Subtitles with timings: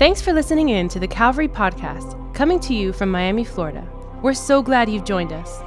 [0.00, 3.86] Thanks for listening in to the Calvary Podcast, coming to you from Miami, Florida.
[4.22, 5.60] We're so glad you've joined us.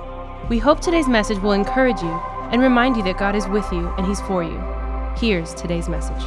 [0.49, 2.19] We hope today's message will encourage you
[2.49, 4.59] and remind you that God is with you and He's for you.
[5.17, 6.23] Here's today's message.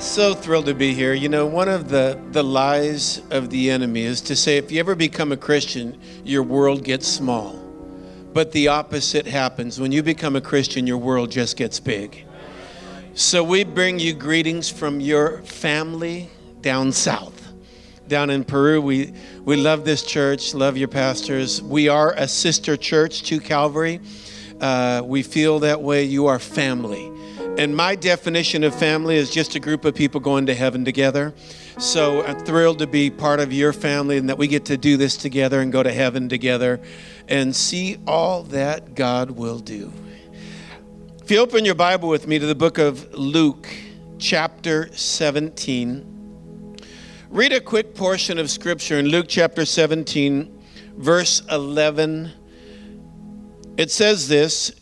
[0.00, 1.14] So thrilled to be here.
[1.14, 4.80] You know, one of the, the lies of the enemy is to say if you
[4.80, 7.57] ever become a Christian, your world gets small.
[8.32, 9.80] But the opposite happens.
[9.80, 12.24] When you become a Christian, your world just gets big.
[13.14, 17.48] So we bring you greetings from your family down south.
[18.06, 19.12] Down in Peru, we,
[19.44, 21.60] we love this church, love your pastors.
[21.60, 24.00] We are a sister church to Calvary.
[24.60, 26.04] Uh, we feel that way.
[26.04, 27.10] You are family.
[27.58, 31.34] And my definition of family is just a group of people going to heaven together.
[31.78, 34.96] So I'm thrilled to be part of your family and that we get to do
[34.96, 36.80] this together and go to heaven together
[37.28, 39.92] and see all that God will do.
[41.22, 43.68] If you open your Bible with me to the book of Luke,
[44.18, 46.76] chapter 17,
[47.30, 50.60] read a quick portion of scripture in Luke chapter 17,
[50.96, 52.32] verse 11.
[53.76, 54.72] It says this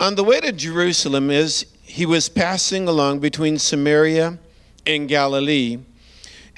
[0.00, 4.38] On the way to Jerusalem, as he was passing along between Samaria
[4.86, 5.80] and Galilee,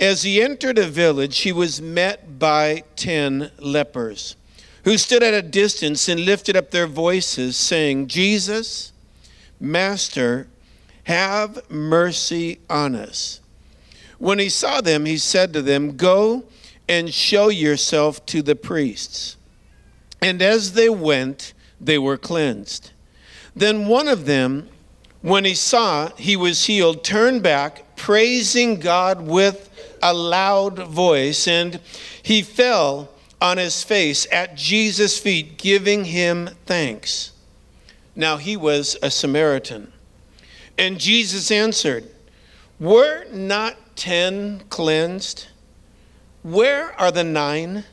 [0.03, 4.35] as he entered a village, he was met by ten lepers
[4.83, 8.93] who stood at a distance and lifted up their voices, saying, Jesus,
[9.61, 10.49] Master,
[11.05, 13.41] have mercy on us.
[14.19, 16.45] When he saw them, he said to them, Go
[16.89, 19.37] and show yourself to the priests.
[20.21, 22.91] And as they went, they were cleansed.
[23.55, 24.69] Then one of them,
[25.21, 29.69] when he saw he was healed, turned back, praising God with
[30.03, 31.81] a loud voice, and
[32.23, 33.09] he fell
[33.41, 37.33] on his face at Jesus' feet, giving him thanks.
[38.15, 39.93] Now he was a Samaritan.
[40.79, 42.09] And Jesus answered,
[42.79, 45.49] Were not ten cleansed?
[46.43, 47.85] Where are the nine?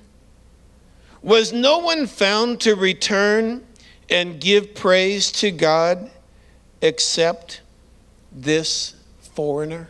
[1.22, 3.66] Was no one found to return
[4.10, 6.10] and give praise to God
[6.82, 7.62] except
[8.32, 9.90] this foreigner?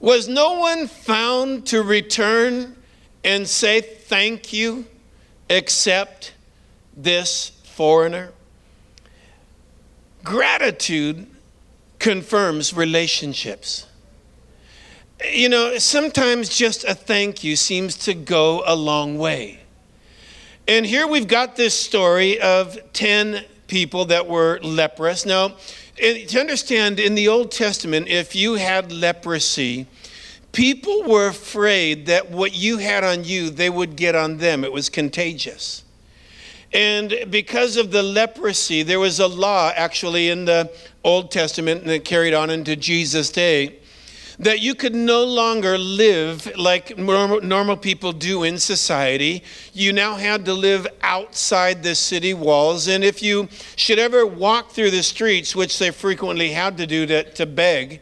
[0.00, 2.74] Was no one found to return
[3.22, 4.86] and say thank you
[5.50, 6.32] except
[6.96, 8.32] this foreigner?
[10.24, 11.26] Gratitude
[11.98, 13.86] confirms relationships.
[15.30, 19.60] You know, sometimes just a thank you seems to go a long way.
[20.66, 25.26] And here we've got this story of 10 people that were leprous.
[25.26, 25.56] Now,
[25.96, 29.86] to understand, in the Old Testament, if you had leprosy,
[30.52, 34.64] people were afraid that what you had on you, they would get on them.
[34.64, 35.84] It was contagious.
[36.72, 40.70] And because of the leprosy, there was a law actually in the
[41.02, 43.79] Old Testament that carried on into Jesus' day
[44.40, 49.44] that you could no longer live like normal, people do in society.
[49.74, 52.88] You now had to live outside the city walls.
[52.88, 57.04] And if you should ever walk through the streets, which they frequently had to do
[57.04, 58.00] to, to beg,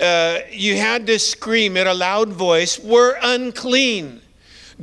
[0.00, 4.22] uh, you had to scream in a loud voice, We're unclean.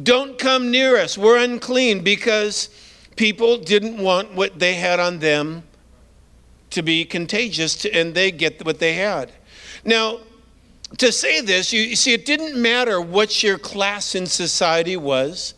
[0.02, 1.18] Don't come near us.
[1.18, 2.70] We're unclean because
[3.16, 5.64] people didn't want what they had on them
[6.72, 9.32] to be contagious, to, and they get what they had.
[9.86, 10.20] Now,
[10.98, 15.54] to say this, you, you see, it didn't matter what your class in society was.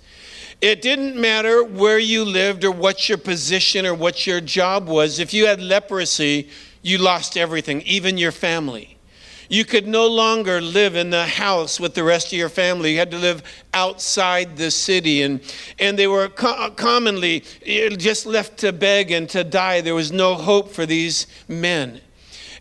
[0.61, 5.19] It didn't matter where you lived or what your position or what your job was.
[5.19, 6.49] If you had leprosy,
[6.81, 8.95] you lost everything, even your family.
[9.49, 12.93] You could no longer live in the house with the rest of your family.
[12.93, 15.21] You had to live outside the city.
[15.21, 15.39] And,
[15.77, 19.81] and they were co- commonly eh, just left to beg and to die.
[19.81, 22.01] There was no hope for these men.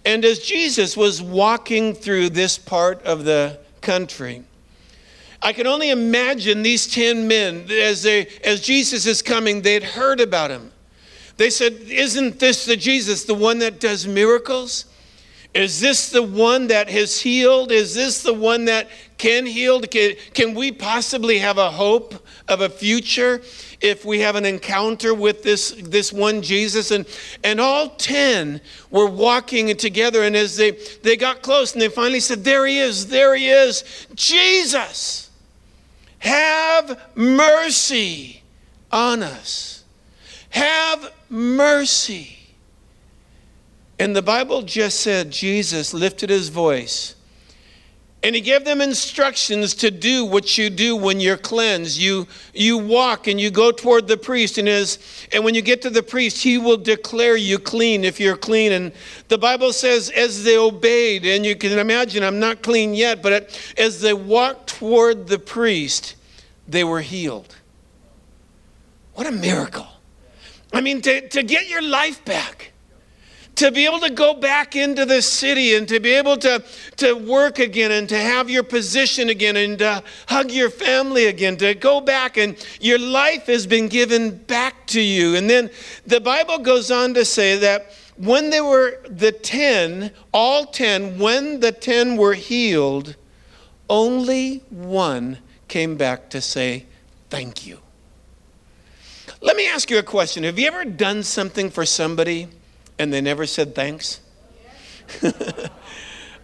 [0.05, 4.45] And as Jesus was walking through this part of the country,
[5.41, 10.21] I can only imagine these 10 men, as, they, as Jesus is coming, they'd heard
[10.21, 10.73] about him.
[11.37, 14.87] They said, Isn't this the Jesus, the one that does miracles?
[15.53, 17.71] Is this the one that has healed?
[17.71, 19.81] Is this the one that can heal?
[19.83, 22.15] Can, can we possibly have a hope
[22.49, 23.41] of a future
[23.85, 26.91] if we have an encounter with this, this one Jesus?
[26.91, 27.07] And,
[27.45, 28.61] and all 10
[28.91, 30.23] were walking together.
[30.23, 30.73] And as they,
[31.03, 33.85] they got close and they finally said, There he is, there he is,
[34.15, 35.31] Jesus,
[36.19, 38.43] have mercy
[38.91, 39.85] on us.
[40.51, 42.39] Have mercy.
[43.99, 47.15] And the Bible just said Jesus lifted his voice
[48.25, 51.99] And he gave them instructions to do what you do when you're cleansed.
[51.99, 54.99] You, you walk and you go toward the priest, and, as,
[55.31, 58.73] and when you get to the priest, he will declare you clean if you're clean.
[58.73, 58.93] And
[59.29, 63.55] the Bible says, as they obeyed, and you can imagine, I'm not clean yet, but
[63.77, 66.15] as they walked toward the priest,
[66.67, 67.55] they were healed.
[69.13, 69.87] What a miracle.
[70.73, 72.73] I mean, to, to get your life back
[73.57, 76.63] to be able to go back into the city and to be able to,
[76.97, 81.57] to work again and to have your position again and to hug your family again,
[81.59, 85.37] to go back and your life has been given back to you.
[85.37, 85.71] And then
[86.07, 91.61] the Bible goes on to say that when they were the 10, all 10, when
[91.61, 93.17] the 10 were healed,
[93.89, 96.87] only one came back to say,
[97.31, 97.81] Thank you.
[99.41, 100.45] Let me ask you a question.
[100.45, 102.49] Have you ever done something for somebody?
[102.99, 104.21] And they never said thanks?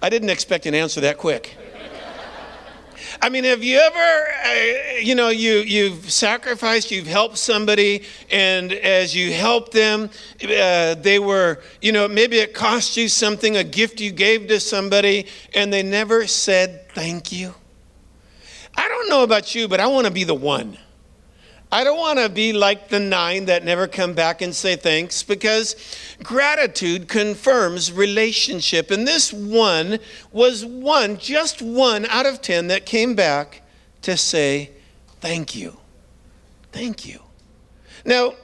[0.03, 1.57] I didn't expect an answer that quick.
[3.23, 8.73] I mean, have you ever, uh, you know, you, you've sacrificed, you've helped somebody, and
[8.73, 10.11] as you helped them,
[10.43, 14.61] uh, they were, you know, maybe it cost you something, a gift you gave to
[14.61, 17.55] somebody, and they never said thank you?
[18.75, 20.79] I don't know about you, but I want to be the one.
[21.73, 25.23] I don't want to be like the nine that never come back and say thanks
[25.23, 25.77] because
[26.23, 28.91] gratitude confirms relationship.
[28.91, 30.01] And this one
[30.33, 33.63] was one, just one out of 10 that came back
[34.03, 34.71] to say
[35.21, 35.77] thank you.
[36.73, 37.21] Thank you.
[38.05, 38.35] Now,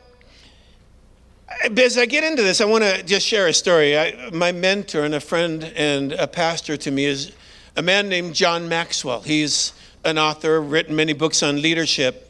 [1.76, 3.98] as I get into this, I want to just share a story.
[3.98, 7.32] I, my mentor and a friend and a pastor to me is
[7.76, 9.22] a man named John Maxwell.
[9.22, 9.72] He's
[10.04, 12.25] an author, written many books on leadership.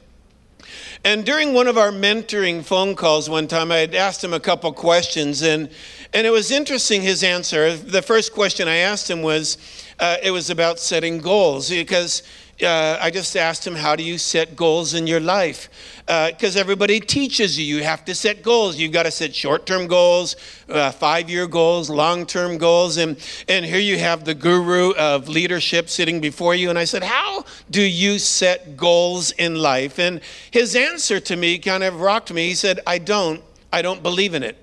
[1.06, 4.40] And during one of our mentoring phone calls one time, I had asked him a
[4.40, 5.70] couple questions, and,
[6.12, 7.76] and it was interesting his answer.
[7.76, 9.56] The first question I asked him was
[10.00, 12.24] uh, it was about setting goals, because
[12.62, 15.68] uh, I just asked him, How do you set goals in your life?
[16.06, 18.76] Because uh, everybody teaches you, you have to set goals.
[18.76, 20.36] You've got to set short term goals,
[20.68, 22.96] uh, five year goals, long term goals.
[22.96, 23.18] And,
[23.48, 26.70] and here you have the guru of leadership sitting before you.
[26.70, 29.98] And I said, How do you set goals in life?
[29.98, 30.20] And
[30.50, 32.48] his answer to me kind of rocked me.
[32.48, 33.42] He said, I don't.
[33.72, 34.56] I don't believe in it.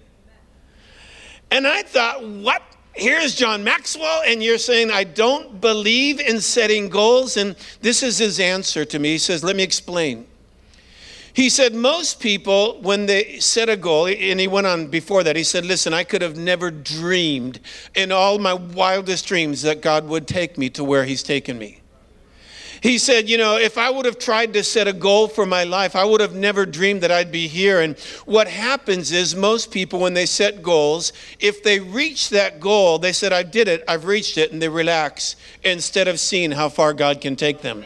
[1.52, 2.64] And I thought, What?
[2.94, 7.38] Here's John Maxwell, and you're saying, I don't believe in setting goals.
[7.38, 9.14] And this is his answer to me.
[9.14, 10.28] He says, Let me explain.
[11.34, 15.36] He said, Most people, when they set a goal, and he went on before that,
[15.36, 17.60] he said, Listen, I could have never dreamed
[17.96, 21.83] in all my wildest dreams that God would take me to where he's taken me.
[22.84, 25.64] He said, You know, if I would have tried to set a goal for my
[25.64, 27.80] life, I would have never dreamed that I'd be here.
[27.80, 33.00] And what happens is, most people, when they set goals, if they reach that goal,
[33.00, 36.68] they said, I did it, I've reached it, and they relax instead of seeing how
[36.68, 37.86] far God can take them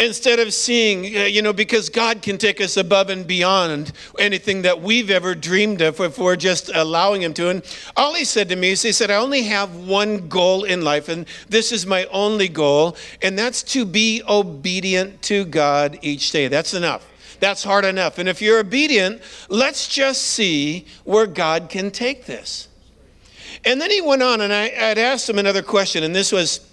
[0.00, 4.62] instead of seeing, uh, you know, because God can take us above and beyond anything
[4.62, 7.50] that we've ever dreamed of if we're just allowing Him to.
[7.50, 7.62] And
[7.96, 11.08] all He said to me is, He said, I only have one goal in life,
[11.08, 16.48] and this is my only goal, and that's to be obedient to God each day.
[16.48, 17.06] That's enough.
[17.38, 18.18] That's hard enough.
[18.18, 22.68] And if you're obedient, let's just see where God can take this.
[23.64, 26.66] And then he went on, and I, I'd asked him another question, and this was,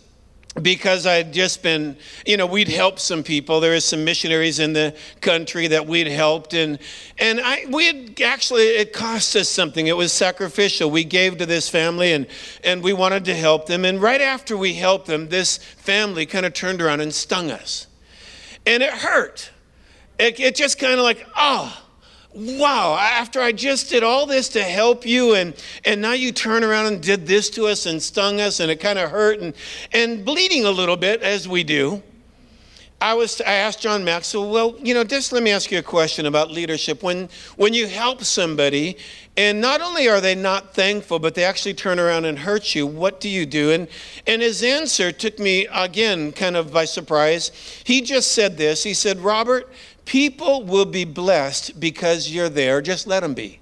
[0.61, 3.59] because I'd just been, you know, we'd helped some people.
[3.59, 6.79] There was some missionaries in the country that we'd helped, and
[7.17, 9.87] and I we had actually it cost us something.
[9.87, 10.89] It was sacrificial.
[10.89, 12.27] We gave to this family, and
[12.63, 13.85] and we wanted to help them.
[13.85, 17.87] And right after we helped them, this family kind of turned around and stung us,
[18.65, 19.51] and it hurt.
[20.19, 21.86] It, it just kind of like, oh
[22.37, 26.63] wow, after I just did all this to help you, and, and now you turn
[26.63, 29.55] around and did this to us and stung us, and it kind of hurt and,
[29.91, 32.03] and bleeding a little bit, as we do.
[32.99, 35.83] I was I asked John Maxwell, well, you know, just let me ask you a
[35.83, 37.03] question about leadership.
[37.03, 38.97] When when you help somebody
[39.35, 42.87] and not only are they not thankful, but they actually turn around and hurt you,
[42.87, 43.71] what do you do?
[43.71, 43.87] And
[44.25, 47.51] and his answer took me again kind of by surprise.
[47.83, 48.81] He just said this.
[48.83, 49.71] He said, "Robert,
[50.07, 52.81] People will be blessed because you're there.
[52.81, 53.59] Just let them be.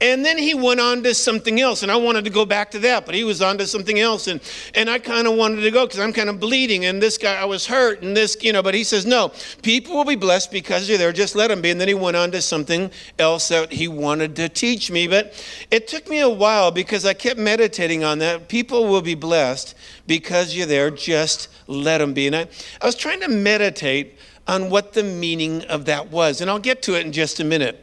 [0.00, 2.78] And then he went on to something else, and I wanted to go back to
[2.80, 4.40] that, but he was on to something else, and,
[4.74, 7.34] and I kind of wanted to go because I'm kind of bleeding, and this guy,
[7.34, 10.52] I was hurt, and this, you know, but he says, no, people will be blessed
[10.52, 11.70] because you're there, just let them be.
[11.70, 15.32] And then he went on to something else that he wanted to teach me, but
[15.70, 18.48] it took me a while because I kept meditating on that.
[18.48, 19.74] People will be blessed
[20.06, 22.26] because you're there, just let them be.
[22.26, 22.48] And I,
[22.82, 26.40] I was trying to meditate on what the meaning of that was.
[26.40, 27.82] And I'll get to it in just a minute.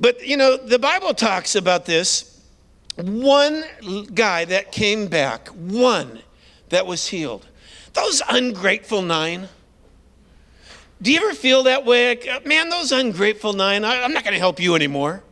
[0.00, 2.40] But, you know, the Bible talks about this
[2.96, 3.64] one
[4.14, 6.20] guy that came back, one
[6.68, 7.46] that was healed.
[7.94, 9.48] Those ungrateful nine.
[11.00, 12.08] Do you ever feel that way?
[12.08, 15.22] Like, uh, man, those ungrateful nine, I, am not going to help you anymore.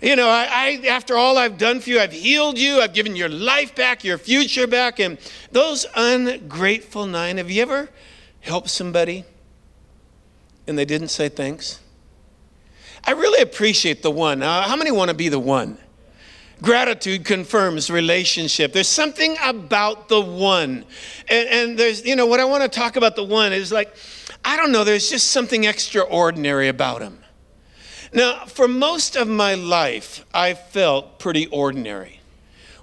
[0.00, 3.16] You know, I, I, after all I've done for you, I've healed you, I've given
[3.16, 4.98] your life back, your future back.
[4.98, 5.18] And
[5.52, 7.88] those ungrateful nine, have you ever
[8.40, 9.24] helped somebody
[10.66, 11.80] and they didn't say thanks?
[13.06, 14.42] I really appreciate the one.
[14.42, 15.78] Uh, how many want to be the one?
[16.62, 18.72] Gratitude confirms relationship.
[18.72, 20.84] There's something about the one.
[21.28, 23.94] And, and, there's, you know, what I want to talk about the one is like,
[24.44, 27.18] I don't know, there's just something extraordinary about him.
[28.12, 32.20] Now, for most of my life, I felt pretty ordinary.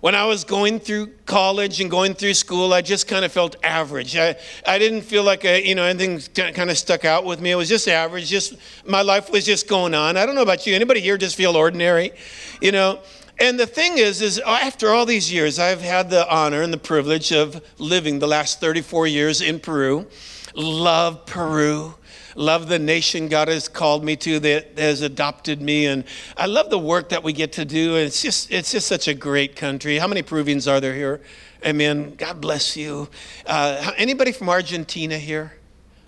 [0.02, 3.56] When I was going through college and going through school, I just kind of felt
[3.64, 4.18] average.
[4.18, 7.52] I, I didn't feel like a, you know anything kind of stuck out with me.
[7.52, 8.28] It was just average.
[8.28, 10.18] Just my life was just going on.
[10.18, 10.74] I don't know about you.
[10.74, 12.14] Anybody here just feel ordinary?
[12.62, 13.00] You know.
[13.40, 16.78] And the thing is, is after all these years, I've had the honor and the
[16.78, 20.08] privilege of living the last 34 years in Peru.
[20.56, 21.96] Love Peru
[22.36, 25.86] love the nation God has called me to that has adopted me.
[25.86, 26.04] And
[26.38, 27.96] I love the work that we get to do.
[27.96, 29.98] And it's just, it's just such a great country.
[29.98, 31.22] How many Peruvians are there here?
[31.66, 32.16] Amen.
[32.16, 33.10] God bless you.
[33.46, 35.54] Uh, anybody from Argentina here?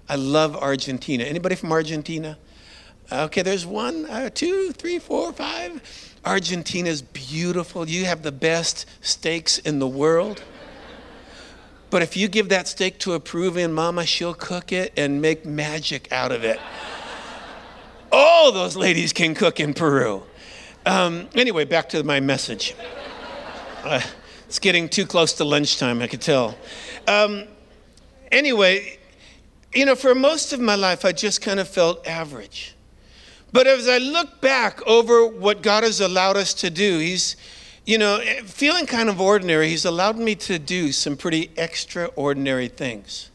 [0.09, 1.23] I love Argentina.
[1.23, 2.37] Anybody from Argentina?
[3.11, 5.81] Okay, there's one, uh, two, three, four, five.
[7.13, 7.89] Beautiful.
[7.89, 10.41] You have the best steaks in the world.
[11.93, 15.45] But if you give that steak to a Peruvian mama, she'll cook it and make
[15.45, 16.59] magic out of it.
[18.11, 20.23] All those ladies can cook in Peru.
[20.87, 22.73] Um, anyway, back to my message.
[23.83, 24.01] Uh,
[24.47, 26.57] it's getting too close to lunchtime, I could tell.
[27.07, 27.43] Um,
[28.31, 28.97] anyway,
[29.75, 32.73] you know, for most of my life, I just kind of felt average.
[33.51, 37.35] But as I look back over what God has allowed us to do, He's
[37.85, 42.67] you know, eh, feeling kind of ordinary, he's allowed me to do some pretty extraordinary
[42.67, 43.29] things.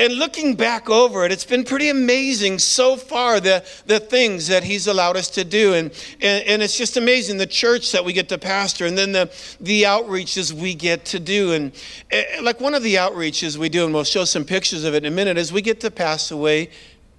[0.00, 4.62] And looking back over it, it's been pretty amazing so far the, the things that
[4.62, 5.74] he's allowed us to do.
[5.74, 9.10] And, and, and it's just amazing the church that we get to pastor and then
[9.10, 9.28] the,
[9.60, 11.52] the outreaches we get to do.
[11.52, 11.72] And
[12.12, 15.04] uh, like one of the outreaches we do, and we'll show some pictures of it
[15.04, 16.70] in a minute, is we get to pass away,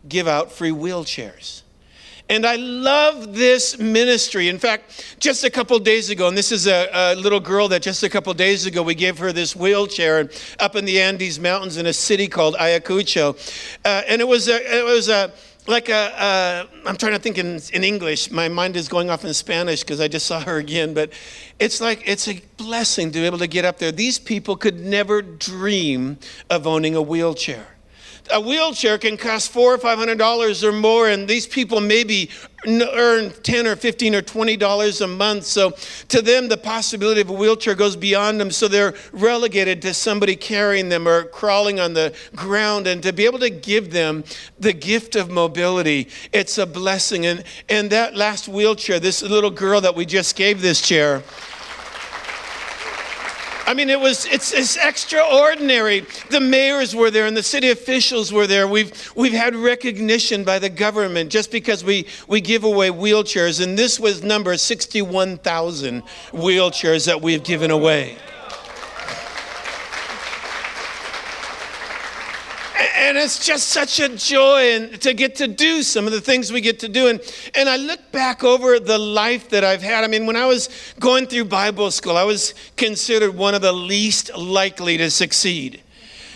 [0.07, 1.63] give out free wheelchairs.
[2.29, 4.49] And I love this ministry.
[4.49, 7.81] In fact, just a couple days ago, and this is a, a, little girl that
[7.81, 11.77] just a couple days ago we gave her this wheelchair up in the Andes Mountains
[11.77, 13.35] in a city called Ayacucho.
[13.83, 15.31] Uh, and it was a, it was a,
[15.65, 18.29] like a, am trying to think in, in English.
[18.29, 20.93] My mind is going off in Spanish because I just saw her again.
[20.93, 21.11] But
[21.57, 23.91] it's like, it's a blessing to be able to get up there.
[23.91, 26.19] These people could never dream
[26.51, 27.78] of owning a wheelchair
[28.31, 32.29] a wheelchair can cost four or five hundred dollars or more, and these people maybe
[32.67, 35.45] earn ten or fifteen or twenty dollars a month.
[35.45, 35.71] So
[36.09, 38.51] to them, the possibility of a wheelchair goes beyond them.
[38.51, 42.87] So they're relegated to somebody carrying them or crawling on the ground.
[42.87, 44.23] And to be able to give them
[44.59, 47.25] the gift of mobility, it's a blessing.
[47.25, 51.23] And and that last wheelchair, this little girl that we just gave this chair.
[53.69, 56.03] I mean, it was, it's, it's extraordinary.
[56.31, 58.67] The mayors were there and the city officials were there.
[58.67, 63.63] We've, we've had recognition by the government just because we, we give away wheelchairs.
[63.63, 68.17] And this was number 61,000 wheelchairs that we've given away.
[73.08, 76.51] and it's just such a joy and to get to do some of the things
[76.51, 77.07] we get to do.
[77.07, 77.21] And,
[77.55, 80.03] and I look back over the life that I've had.
[80.03, 83.71] I mean, when I was going through Bible school, I was considered one of the
[83.71, 85.81] least likely to succeed.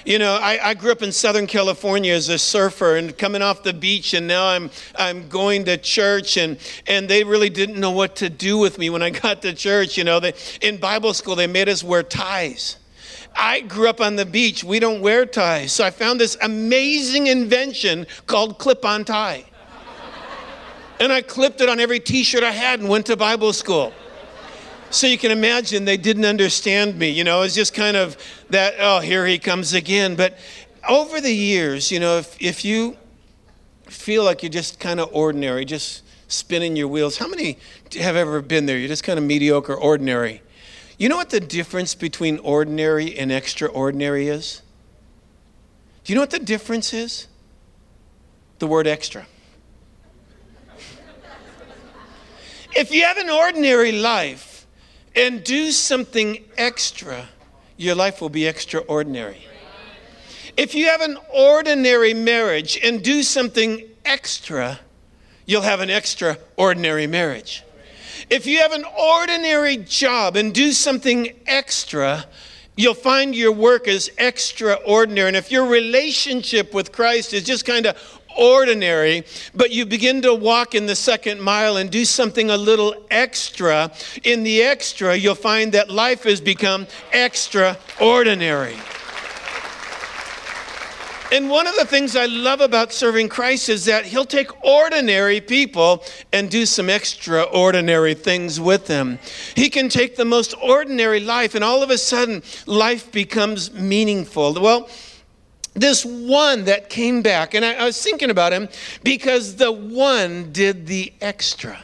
[0.06, 3.64] You know, I, I, grew up in Southern California as a surfer and coming off
[3.64, 7.92] the beach, and now I'm, I'm going to church, and, and they really didn't know
[7.92, 9.98] what to do with me when I got to church.
[9.98, 12.78] You know, they, in Bible school, they made us wear ties.
[13.36, 14.64] I grew up on the beach.
[14.64, 15.72] We don't wear ties.
[15.72, 19.46] So I found this amazing invention called clip on tie.
[21.00, 23.94] and I clipped it on every t shirt I had and went to Bible school.
[24.94, 27.10] So you can imagine they didn't understand me.
[27.10, 28.16] You know, it's just kind of
[28.52, 30.16] that, oh, here he comes again.
[30.16, 30.38] But
[30.88, 32.96] over the years, you know, if, if you
[33.86, 37.58] feel like you're just kind of ordinary, just spinning your wheels, how many
[38.00, 38.78] have ever been there?
[38.78, 40.43] You're just kind of mediocre, ordinary.
[41.04, 44.62] You know what the difference between ordinary and extraordinary is?
[46.06, 47.28] Do you know what the difference is?
[48.60, 49.28] The word extra.
[52.74, 54.66] if you have an ordinary life
[55.14, 57.28] and do something extra,
[57.76, 59.46] your life will be extraordinary.
[60.56, 64.80] If you have an ordinary marriage and do something extra,
[65.46, 67.62] you'll have an extraordinary marriage.
[68.34, 72.26] If you have an ordinary job and do something extra,
[72.76, 75.28] you'll find your work is extraordinary.
[75.28, 77.96] And if your relationship with Christ is just kind of
[78.36, 79.24] ordinary,
[79.54, 83.92] but you begin to walk in the second mile and do something a little extra,
[84.24, 88.78] in the extra, you'll find that life has become extraordinary.
[91.34, 95.42] And one of the things I love about serving Christ is that He'll take ordinary
[95.42, 99.18] people and do some extraordinary things with them.
[99.56, 104.62] He can take the most ordinary life, and all of a sudden, life becomes meaningful.
[104.62, 104.88] Well,
[105.74, 108.70] this one that came back, and I, I was thinking about him
[109.04, 111.84] because the one did the extra.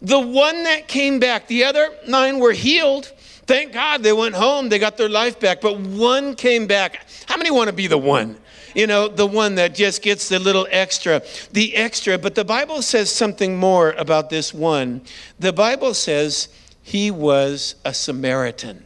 [0.00, 3.12] The one that came back, the other nine were healed.
[3.46, 7.06] Thank God they went home, they got their life back, but one came back.
[7.26, 8.38] How many want to be the one?
[8.74, 11.22] You know, the one that just gets the little extra,
[11.52, 12.18] the extra.
[12.18, 15.00] But the Bible says something more about this one.
[15.38, 16.48] The Bible says
[16.82, 18.84] he was a Samaritan.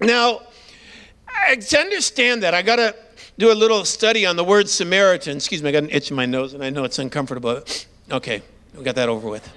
[0.00, 0.42] Now,
[1.46, 2.96] to understand that, I got to
[3.36, 5.36] do a little study on the word Samaritan.
[5.36, 7.62] Excuse me, I got an itch in my nose and I know it's uncomfortable.
[8.10, 8.42] Okay,
[8.74, 9.48] we got that over with.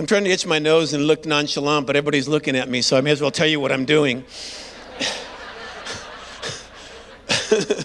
[0.00, 2.96] I'm trying to itch my nose and look nonchalant, but everybody's looking at me, so
[2.96, 4.24] I may as well tell you what I'm doing.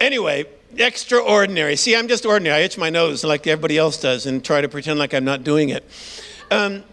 [0.00, 0.44] anyway,
[0.76, 1.74] extraordinary.
[1.74, 2.58] See, I'm just ordinary.
[2.58, 5.42] I itch my nose like everybody else does and try to pretend like I'm not
[5.42, 5.84] doing it.
[6.52, 6.84] Um,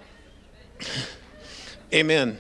[1.94, 2.40] amen.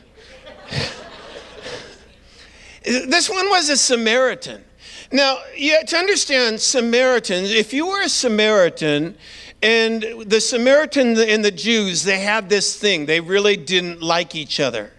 [2.83, 4.63] this one was a Samaritan.
[5.11, 9.15] Now, yeah, to understand Samaritans, if you were a Samaritan,
[9.61, 13.05] and the Samaritan and the Jews, they had this thing.
[13.05, 14.91] They really didn't like each other.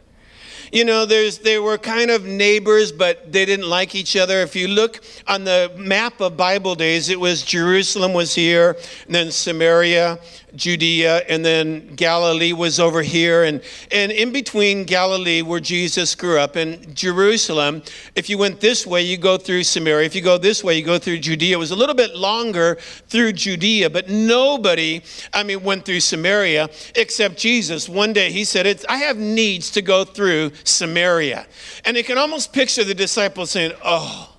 [0.73, 4.39] You know, there's, they were kind of neighbors, but they didn't like each other.
[4.41, 9.15] If you look on the map of Bible days, it was Jerusalem was here, and
[9.15, 10.19] then Samaria,
[10.55, 13.45] Judea, and then Galilee was over here.
[13.45, 17.83] And, and in between Galilee, where Jesus grew up, and Jerusalem,
[18.15, 20.07] if you went this way, you go through Samaria.
[20.07, 21.57] If you go this way, you go through Judea.
[21.57, 22.77] It was a little bit longer
[23.09, 27.89] through Judea, but nobody, I mean, went through Samaria except Jesus.
[27.89, 31.47] One day he said, it's, I have needs to go through Samaria.
[31.85, 34.35] And you can almost picture the disciples saying, Oh,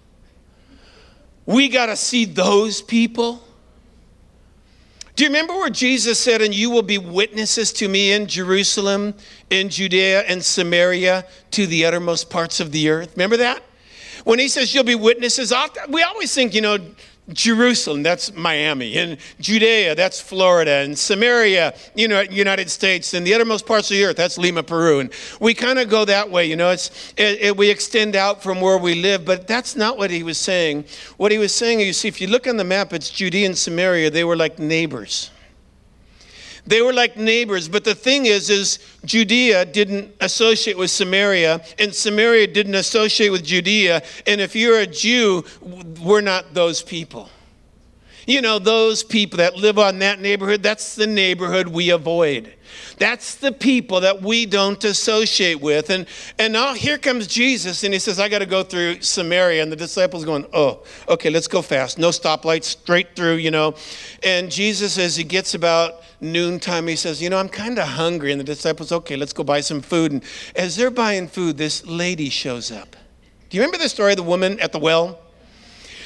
[1.45, 3.43] we got to see those people.
[5.15, 9.13] Do you remember where Jesus said, And you will be witnesses to me in Jerusalem,
[9.49, 13.11] in Judea, and Samaria, to the uttermost parts of the earth?
[13.15, 13.61] Remember that?
[14.23, 15.53] When he says you'll be witnesses,
[15.89, 16.77] we always think, you know,
[17.29, 18.97] Jerusalem, that's Miami.
[18.97, 20.71] And Judea, that's Florida.
[20.71, 23.13] And Samaria, you know, United States.
[23.13, 24.99] And the uttermost parts of the earth, that's Lima, Peru.
[24.99, 28.43] And we kind of go that way, you know, it's, it, it, we extend out
[28.43, 29.23] from where we live.
[29.23, 30.85] But that's not what he was saying.
[31.15, 33.57] What he was saying, you see, if you look on the map, it's Judea and
[33.57, 34.09] Samaria.
[34.09, 35.31] They were like neighbors.
[36.65, 41.93] They were like neighbors, but the thing is, is Judea didn't associate with Samaria, and
[41.93, 44.01] Samaria didn't associate with Judea.
[44.25, 45.43] And if you're a Jew,
[46.01, 47.29] we're not those people.
[48.25, 52.53] You know, those people that live on that neighborhood, that's the neighborhood we avoid.
[52.97, 55.89] That's the people that we don't associate with.
[55.89, 56.07] And,
[56.39, 59.61] and now here comes Jesus, and he says, I got to go through Samaria.
[59.61, 61.97] And the disciples going, Oh, okay, let's go fast.
[61.97, 63.75] No stoplights, straight through, you know.
[64.23, 68.31] And Jesus, as he gets about noontime, he says, You know, I'm kind of hungry.
[68.31, 70.11] And the disciples, Okay, let's go buy some food.
[70.13, 70.23] And
[70.55, 72.95] as they're buying food, this lady shows up.
[73.49, 75.19] Do you remember the story of the woman at the well?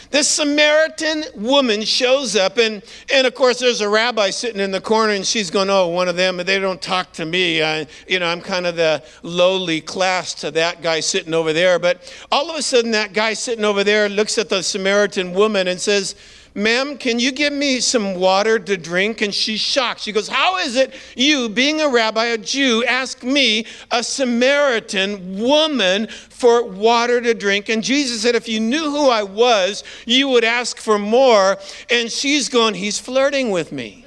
[0.09, 2.81] This Samaritan woman shows up, and,
[3.13, 6.07] and of course, there's a rabbi sitting in the corner, and she's going, Oh, one
[6.07, 7.61] of them, and they don't talk to me.
[7.61, 11.77] I, you know, I'm kind of the lowly class to that guy sitting over there.
[11.77, 15.67] But all of a sudden, that guy sitting over there looks at the Samaritan woman
[15.67, 16.15] and says,
[16.57, 19.21] Ma'am, can you give me some water to drink?
[19.21, 20.01] And she's shocked.
[20.01, 25.39] She goes, How is it you, being a rabbi, a Jew, ask me, a Samaritan
[25.39, 27.69] woman, for water to drink?
[27.69, 31.57] And Jesus said, If you knew who I was, you would ask for more.
[31.91, 34.05] And she's going, He's flirting with me.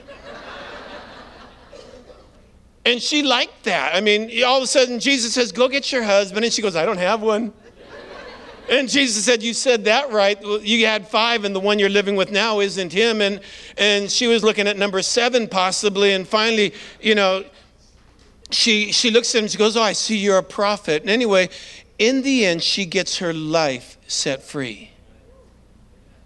[2.84, 3.94] And she liked that.
[3.94, 6.44] I mean, all of a sudden, Jesus says, Go get your husband.
[6.44, 7.52] And she goes, I don't have one.
[8.70, 10.40] And Jesus said, You said that right.
[10.62, 13.20] You had five, and the one you're living with now isn't him.
[13.20, 13.40] And,
[13.76, 16.12] and she was looking at number seven, possibly.
[16.12, 17.44] And finally, you know,
[18.50, 21.02] she, she looks at him she goes, Oh, I see you're a prophet.
[21.02, 21.48] And anyway,
[21.98, 24.92] in the end, she gets her life set free.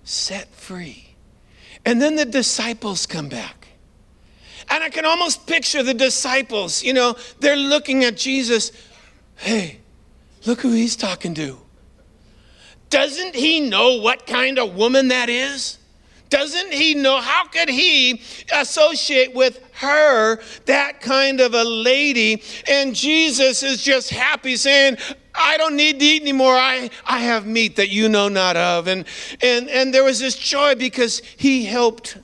[0.04, 1.16] Set free.
[1.86, 3.68] And then the disciples come back.
[4.68, 8.70] And I can almost picture the disciples, you know, they're looking at Jesus.
[9.36, 9.80] Hey,
[10.46, 11.63] look who he's talking to.
[12.94, 15.78] Doesn't he know what kind of woman that is?
[16.30, 17.20] Doesn't he know?
[17.20, 18.22] How could he
[18.54, 22.40] associate with her, that kind of a lady?
[22.70, 24.98] And Jesus is just happy saying,
[25.34, 26.54] I don't need to eat anymore.
[26.54, 28.86] I, I have meat that you know not of.
[28.86, 29.06] And,
[29.42, 32.18] and, and there was this joy because he helped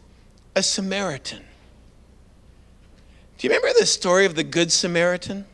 [0.55, 1.43] a Samaritan.
[3.39, 5.47] Do you remember the story of the Good Samaritan?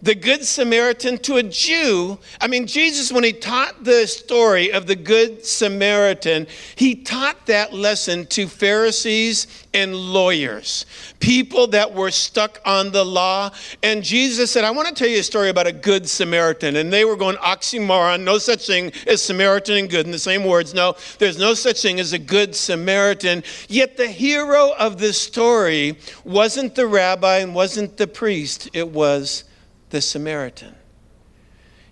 [0.00, 2.18] The Good Samaritan to a Jew.
[2.40, 7.72] I mean, Jesus, when he taught the story of the Good Samaritan, he taught that
[7.72, 10.86] lesson to Pharisees and lawyers,
[11.18, 13.50] people that were stuck on the law.
[13.82, 16.76] And Jesus said, I want to tell you a story about a Good Samaritan.
[16.76, 20.44] And they were going, oxymoron, no such thing as Samaritan and good in the same
[20.44, 20.74] words.
[20.74, 23.42] No, there's no such thing as a Good Samaritan.
[23.68, 29.44] Yet the hero of this story wasn't the rabbi and wasn't the priest, it was
[29.90, 30.74] the Samaritan.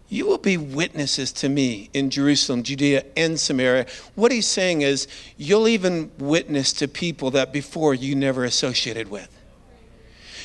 [0.09, 3.87] You will be witnesses to me in Jerusalem, Judea, and Samaria.
[4.15, 9.29] What he's saying is, you'll even witness to people that before you never associated with.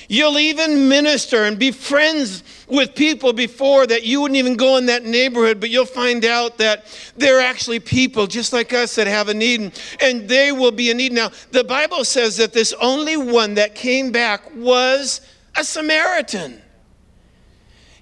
[0.08, 4.88] You'll even minister and be friends with people before that you wouldn't even go in
[4.88, 6.86] that neighborhood, but you'll find out that
[7.16, 10.98] they're actually people just like us that have a need, and they will be in
[10.98, 11.14] need.
[11.14, 15.22] Now, the Bible says that this only one that came back was
[15.56, 16.61] a Samaritan.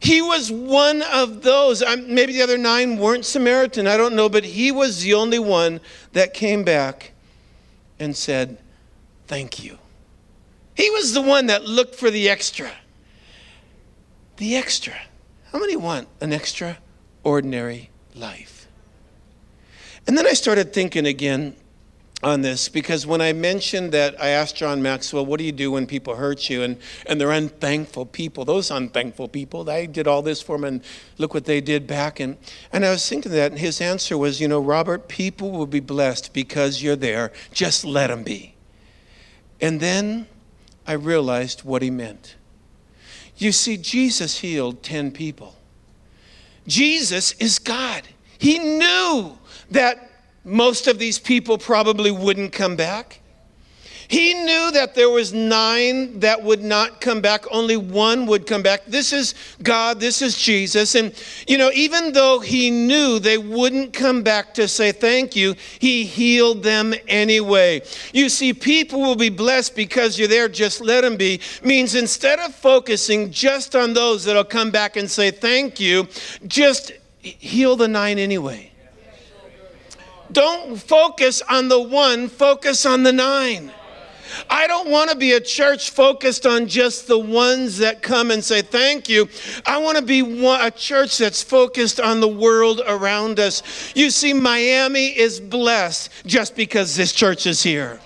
[0.01, 1.83] He was one of those.
[1.83, 5.39] Um, maybe the other nine weren't Samaritan, I don't know, but he was the only
[5.39, 5.81] one
[6.13, 7.11] that came back
[7.99, 8.57] and said,
[9.27, 9.77] Thank you.
[10.73, 12.71] He was the one that looked for the extra.
[14.37, 14.95] The extra.
[15.51, 18.67] How many want an extraordinary life?
[20.07, 21.55] And then I started thinking again
[22.21, 25.71] on this because when I mentioned that, I asked John Maxwell, What do you do
[25.71, 26.63] when people hurt you?
[26.63, 28.43] And, and they're unthankful people.
[28.43, 30.83] Those unthankful people, I did all this for them, and
[31.17, 32.19] look what they did back.
[32.19, 32.37] And,
[32.73, 35.79] and I was thinking that, and his answer was, You know, Robert, people will be
[35.79, 37.31] blessed because you're there.
[37.53, 38.55] Just let them be.
[39.61, 40.27] And then
[40.85, 42.35] I realized what he meant.
[43.37, 45.55] You see, Jesus healed 10 people.
[46.67, 48.03] Jesus is God.
[48.37, 49.37] He knew
[49.71, 50.08] that
[50.49, 53.19] most of these people probably wouldn't come back.
[54.09, 58.63] He knew that there was nine that would not come back, only one would come
[58.63, 58.85] back.
[58.87, 60.95] This is God, this is Jesus.
[60.95, 61.13] And,
[61.47, 66.05] you know, even though he knew they wouldn't come back to say thank you, he
[66.05, 67.83] healed them anyway.
[68.11, 72.39] You see, people will be blessed because you're there, just let them be, means instead
[72.39, 76.07] of focusing just on those that'll come back and say thank you,
[76.47, 78.68] just heal the nine anyway.
[80.31, 83.71] Don't focus on the one, focus on the nine.
[84.49, 88.43] I don't want to be a church focused on just the ones that come and
[88.43, 89.27] say thank you.
[89.65, 93.63] I want to be one, a church that's focused on the world around us.
[93.95, 97.99] You see, Miami is blessed just because this church is here.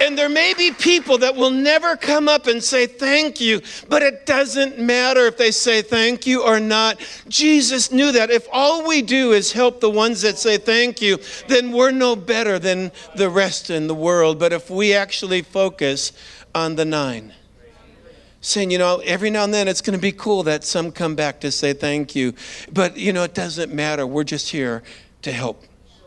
[0.00, 4.02] And there may be people that will never come up and say thank you, but
[4.02, 7.00] it doesn't matter if they say thank you or not.
[7.28, 8.30] Jesus knew that.
[8.30, 12.14] If all we do is help the ones that say thank you, then we're no
[12.14, 14.38] better than the rest in the world.
[14.38, 16.12] But if we actually focus
[16.54, 17.32] on the nine,
[18.40, 21.16] saying, you know, every now and then it's going to be cool that some come
[21.16, 22.32] back to say thank you,
[22.72, 24.06] but, you know, it doesn't matter.
[24.06, 24.82] We're just here
[25.22, 25.64] to help,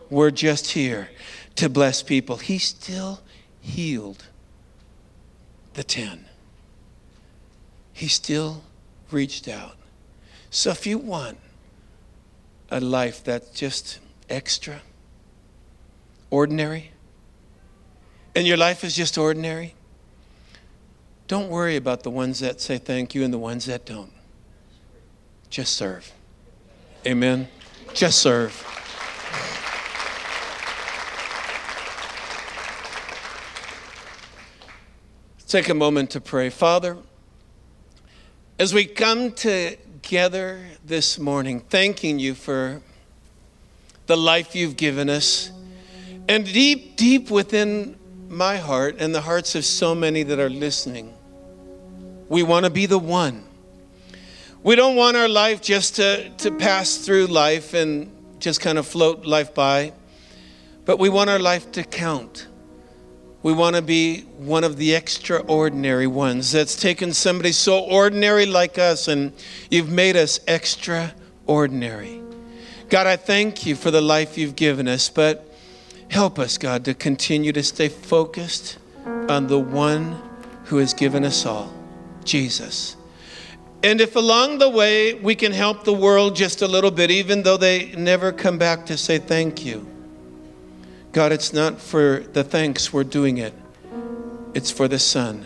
[0.09, 1.09] we're just here
[1.55, 2.37] to bless people.
[2.37, 3.19] He still
[3.61, 4.25] healed
[5.73, 6.25] the 10.
[7.93, 8.63] He still
[9.11, 9.75] reached out.
[10.49, 11.37] So if you want
[12.71, 14.81] a life that's just extra,
[16.29, 16.91] ordinary,
[18.35, 19.75] and your life is just ordinary,
[21.27, 24.11] don't worry about the ones that say thank you and the ones that don't.
[25.49, 26.11] Just serve.
[27.05, 27.47] Amen.
[27.93, 28.78] Just serve.
[35.49, 36.47] Take a moment to pray.
[36.47, 36.95] Father,
[38.59, 42.83] as we come together this morning, thanking you for
[44.05, 45.51] the life you've given us,
[46.27, 51.15] and deep, deep within my heart and the hearts of so many that are listening,
[52.27, 53.43] we want to be the one.
[54.61, 58.85] We don't want our life just to, to pass through life and just kind of
[58.85, 59.93] float life by,
[60.85, 62.48] but we want our life to count.
[63.41, 68.77] We want to be one of the extraordinary ones that's taken somebody so ordinary like
[68.77, 69.31] us and
[69.71, 72.21] you've made us extraordinary.
[72.89, 75.49] God, I thank you for the life you've given us, but
[76.09, 80.21] help us, God, to continue to stay focused on the one
[80.65, 81.73] who has given us all,
[82.25, 82.97] Jesus.
[83.83, 87.43] And if along the way we can help the world just a little bit, even
[87.43, 89.87] though they never come back to say thank you,
[91.11, 93.53] God, it's not for the thanks we're doing it,
[94.53, 95.45] it's for the Son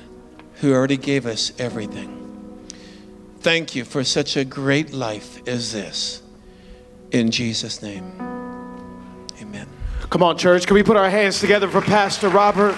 [0.55, 2.19] who already gave us everything.
[3.39, 6.21] Thank you for such a great life as this.
[7.11, 8.03] In Jesus' name,
[9.41, 9.67] amen.
[10.09, 10.65] Come on, church.
[10.65, 12.75] Can we put our hands together for Pastor Robert?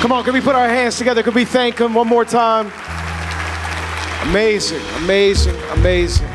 [0.00, 1.22] Come on, can we put our hands together?
[1.22, 2.72] Can we thank him one more time?
[4.28, 6.28] Amazing, amazing, amazing.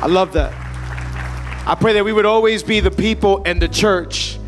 [0.00, 0.67] I love that.
[1.68, 4.38] I pray that we would always be the people and the church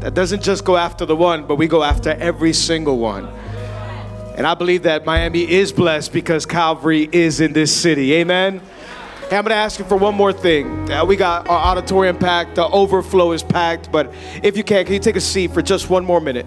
[0.00, 3.26] that doesn't just go after the one, but we go after every single one.
[4.36, 8.14] And I believe that Miami is blessed because Calvary is in this city.
[8.14, 8.58] Amen.
[9.30, 10.90] Hey, I'm going to ask you for one more thing.
[10.90, 14.94] Uh, we got our auditorium packed, the overflow is packed, but if you can, can
[14.94, 16.46] you take a seat for just one more minute?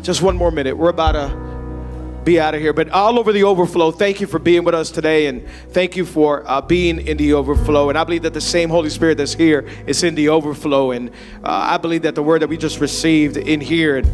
[0.00, 0.78] Just one more minute.
[0.78, 1.47] We're about to
[2.28, 2.74] be out of here.
[2.74, 6.04] But all over the overflow, thank you for being with us today and thank you
[6.04, 7.88] for uh, being in the overflow.
[7.88, 10.90] And I believe that the same Holy Spirit that's here is in the overflow.
[10.90, 11.08] And
[11.42, 14.06] uh, I believe that the word that we just received in here and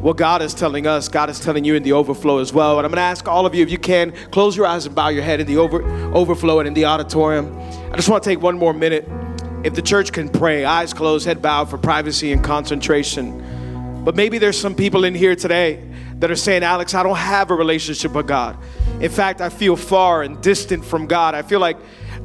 [0.00, 2.78] what God is telling us, God is telling you in the overflow as well.
[2.78, 4.94] And I'm going to ask all of you, if you can, close your eyes and
[4.94, 5.82] bow your head in the over,
[6.14, 7.58] overflow and in the auditorium.
[7.92, 9.08] I just want to take one more minute.
[9.64, 14.04] If the church can pray, eyes closed, head bowed for privacy and concentration.
[14.04, 15.87] But maybe there's some people in here today
[16.18, 18.56] that are saying, Alex, I don't have a relationship with God.
[19.00, 21.34] In fact, I feel far and distant from God.
[21.34, 21.76] I feel like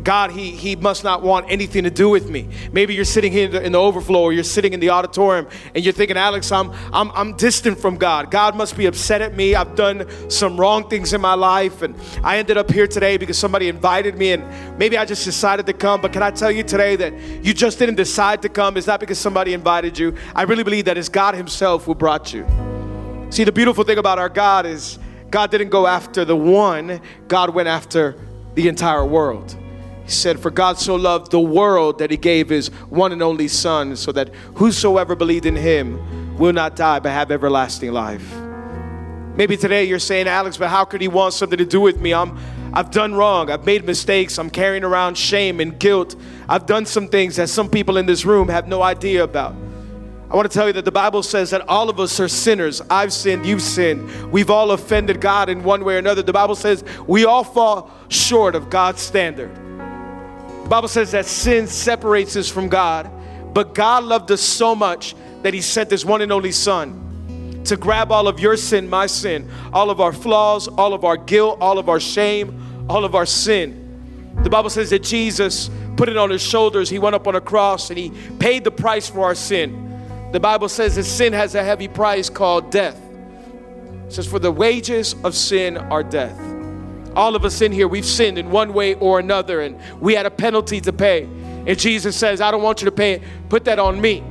[0.03, 2.49] God, he, he must not want anything to do with me.
[2.71, 5.93] Maybe you're sitting here in the, overflow or you're sitting in the auditorium and you're
[5.93, 8.31] thinking, Alex, I'm, I'm, I'm distant from God.
[8.31, 9.55] God must be upset at me.
[9.55, 11.81] I've done some wrong things in my life.
[11.81, 15.65] And I ended up here today because somebody invited me and maybe I just decided
[15.67, 16.01] to come.
[16.01, 18.75] But can I tell you today that you just didn't decide to come?
[18.77, 20.15] It's not because somebody invited you.
[20.35, 22.45] I really believe that it's God Himself who brought you.
[23.33, 24.99] See, the beautiful thing about our God is
[25.31, 28.15] God didn't go after the one, God went after
[28.53, 29.57] the entire world.
[30.03, 33.47] He said, For God so loved the world that he gave his one and only
[33.47, 38.35] Son, so that whosoever believed in him will not die but have everlasting life.
[39.35, 42.13] Maybe today you're saying, Alex, but how could he want something to do with me?
[42.13, 42.37] I'm
[42.71, 43.49] I've done wrong.
[43.49, 44.37] I've made mistakes.
[44.37, 46.15] I'm carrying around shame and guilt.
[46.47, 49.55] I've done some things that some people in this room have no idea about.
[50.33, 52.81] I want to tell you that the Bible says that all of us are sinners.
[52.89, 54.31] I've sinned, you've sinned.
[54.31, 56.23] We've all offended God in one way or another.
[56.23, 59.55] The Bible says we all fall short of God's standard.
[59.55, 63.11] The Bible says that sin separates us from God,
[63.53, 67.77] but God loved us so much that He sent His one and only Son to
[67.77, 71.59] grab all of your sin, my sin, all of our flaws, all of our guilt,
[71.61, 74.33] all of our shame, all of our sin.
[74.41, 76.89] The Bible says that Jesus put it on His shoulders.
[76.89, 79.92] He went up on a cross and He paid the price for our sin.
[80.33, 82.99] The Bible says that sin has a heavy price called death.
[84.07, 86.39] It says, For the wages of sin are death.
[87.15, 90.25] All of us in here, we've sinned in one way or another, and we had
[90.25, 91.25] a penalty to pay.
[91.67, 94.23] And Jesus says, I don't want you to pay it, put that on me.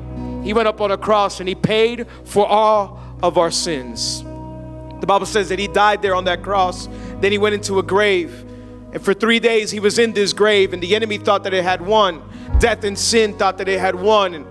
[0.43, 4.25] He went up on a cross and he paid for all of our sins.
[4.25, 6.89] The Bible says that he died there on that cross.
[7.21, 8.45] Then he went into a grave.
[8.93, 11.63] And for three days he was in this grave, and the enemy thought that it
[11.63, 12.29] had won.
[12.59, 14.35] Death and sin thought that it had won.
[14.35, 14.47] And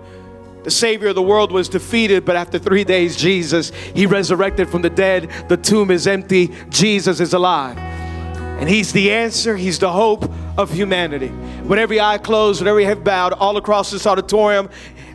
[0.63, 4.81] the Savior of the world was defeated, but after three days, Jesus, He resurrected from
[4.81, 5.31] the dead.
[5.49, 6.51] The tomb is empty.
[6.69, 7.77] Jesus is alive.
[7.77, 11.29] And He's the answer, He's the hope of humanity.
[11.63, 14.69] With every eye closed, with every head bowed, all across this auditorium,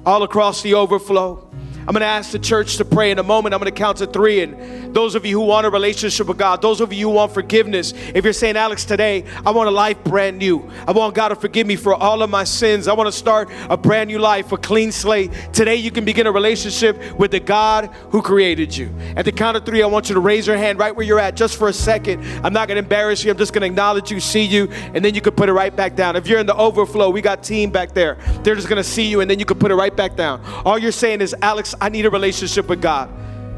[0.04, 1.48] all across the overflow.
[1.86, 3.54] I'm going to ask the church to pray in a moment.
[3.54, 4.42] I'm going to count to three.
[4.42, 7.32] And those of you who want a relationship with God, those of you who want
[7.32, 10.68] forgiveness, if you're saying, Alex, today, I want a life brand new.
[10.88, 12.88] I want God to forgive me for all of my sins.
[12.88, 15.30] I want to start a brand new life, a clean slate.
[15.52, 18.92] Today, you can begin a relationship with the God who created you.
[19.14, 21.20] At the count of three, I want you to raise your hand right where you're
[21.20, 22.24] at just for a second.
[22.44, 23.30] I'm not going to embarrass you.
[23.30, 25.74] I'm just going to acknowledge you, see you, and then you can put it right
[25.74, 26.16] back down.
[26.16, 28.18] If you're in the overflow, we got team back there.
[28.42, 30.42] They're just going to see you, and then you can put it right back down.
[30.64, 33.10] All you're saying is, Alex, I need a relationship with God.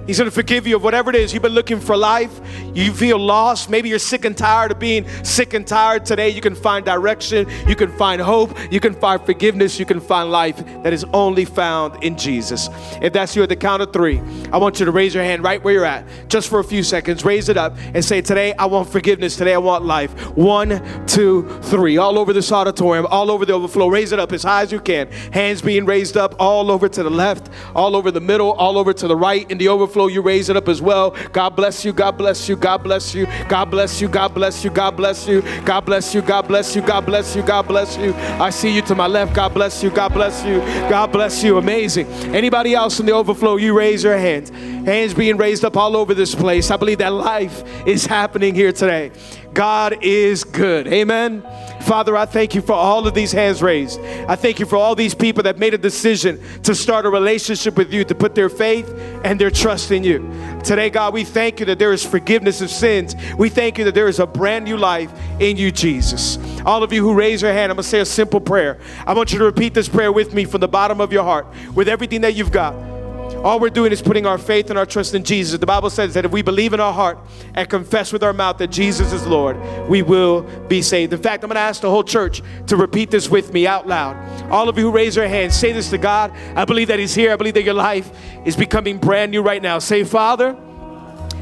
[0.08, 1.34] He's going to forgive you of whatever it is.
[1.34, 2.40] You've been looking for life.
[2.74, 3.68] You feel lost.
[3.68, 6.06] Maybe you're sick and tired of being sick and tired.
[6.06, 7.46] Today, you can find direction.
[7.66, 8.56] You can find hope.
[8.72, 9.78] You can find forgiveness.
[9.78, 12.70] You can find life that is only found in Jesus.
[13.02, 15.44] If that's you at the count of three, I want you to raise your hand
[15.44, 17.22] right where you're at, just for a few seconds.
[17.22, 19.36] Raise it up and say, Today, I want forgiveness.
[19.36, 20.12] Today, I want life.
[20.38, 21.98] One, two, three.
[21.98, 23.88] All over this auditorium, all over the overflow.
[23.88, 25.12] Raise it up as high as you can.
[25.34, 28.94] Hands being raised up all over to the left, all over the middle, all over
[28.94, 31.10] to the right in the overflow overflow, you raise it up as well.
[31.32, 31.92] God bless you.
[31.92, 32.56] God bless you.
[32.56, 33.26] God bless you.
[33.48, 34.08] God bless you.
[34.08, 34.70] God bless you.
[34.70, 35.40] God bless you.
[35.62, 36.22] God bless you.
[36.22, 36.82] God bless you.
[36.82, 37.42] God bless you.
[37.42, 38.14] God bless you.
[38.14, 39.34] I see you to my left.
[39.34, 39.90] God bless you.
[39.90, 40.58] God bless you.
[40.88, 41.58] God bless you.
[41.58, 42.06] Amazing.
[42.34, 44.50] Anybody else in the overflow, you raise your hands.
[44.50, 46.70] Hands being raised up all over this place.
[46.70, 49.10] I believe that life is happening here today.
[49.52, 50.86] God is good.
[50.86, 51.42] Amen.
[51.88, 53.98] Father, I thank you for all of these hands raised.
[54.28, 57.78] I thank you for all these people that made a decision to start a relationship
[57.78, 58.86] with you, to put their faith
[59.24, 60.18] and their trust in you.
[60.62, 63.16] Today, God, we thank you that there is forgiveness of sins.
[63.38, 66.36] We thank you that there is a brand new life in you, Jesus.
[66.66, 68.78] All of you who raise your hand, I'm going to say a simple prayer.
[69.06, 71.46] I want you to repeat this prayer with me from the bottom of your heart,
[71.74, 72.97] with everything that you've got.
[73.44, 75.58] All we're doing is putting our faith and our trust in Jesus.
[75.58, 77.18] The Bible says that if we believe in our heart
[77.54, 79.56] and confess with our mouth that Jesus is Lord,
[79.88, 81.12] we will be saved.
[81.12, 83.86] In fact, I'm going to ask the whole church to repeat this with me out
[83.86, 84.16] loud.
[84.50, 86.32] All of you who raise your hands, say this to God.
[86.56, 87.32] I believe that He's here.
[87.32, 88.10] I believe that your life
[88.44, 89.78] is becoming brand new right now.
[89.78, 90.56] Say, Father,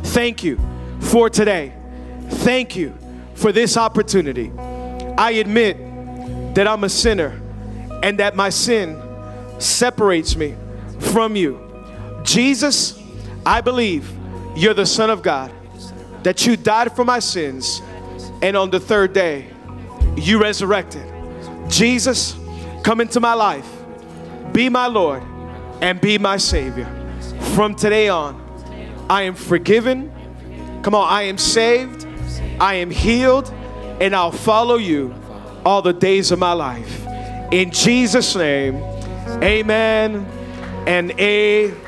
[0.04, 0.60] thank you
[1.00, 1.72] for today.
[2.28, 2.96] Thank you
[3.34, 4.52] for this opportunity.
[5.16, 5.78] I admit
[6.54, 7.40] that I'm a sinner
[8.02, 9.02] and that my sin
[9.58, 10.54] separates me
[10.98, 11.65] from you.
[12.26, 13.00] Jesus,
[13.46, 14.12] I believe
[14.56, 15.52] you're the Son of God,
[16.24, 17.80] that you died for my sins,
[18.42, 19.46] and on the third day,
[20.16, 21.06] you resurrected.
[21.68, 22.36] Jesus,
[22.82, 23.68] come into my life,
[24.52, 25.22] be my Lord,
[25.80, 26.86] and be my Savior.
[27.54, 28.42] From today on,
[29.08, 30.12] I am forgiven.
[30.82, 32.06] Come on, I am saved,
[32.58, 33.52] I am healed,
[34.00, 35.14] and I'll follow you
[35.64, 37.06] all the days of my life.
[37.52, 38.76] In Jesus' name,
[39.42, 40.26] amen
[40.86, 41.85] and amen.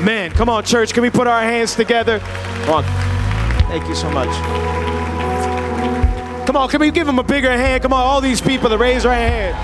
[0.00, 0.94] Man, come on, church.
[0.94, 2.20] Can we put our hands together?
[2.20, 2.84] Come on.
[3.68, 4.28] Thank you so much.
[6.46, 7.82] Come on, can we give them a bigger hand?
[7.82, 9.54] Come on, all these people to raise their hand.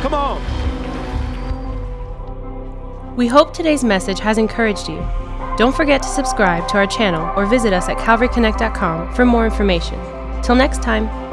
[0.00, 0.40] Come on.
[3.16, 5.06] We hope today's message has encouraged you.
[5.56, 10.00] Don't forget to subscribe to our channel or visit us at calvaryconnect.com for more information.
[10.42, 11.23] Till next time.